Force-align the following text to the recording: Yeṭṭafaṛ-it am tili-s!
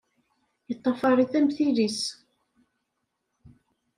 Yeṭṭafaṛ-it 0.69 1.33
am 1.37 1.47
tili-s! 1.55 2.01